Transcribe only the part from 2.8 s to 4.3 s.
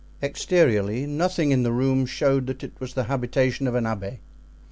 the habitation of an abbé.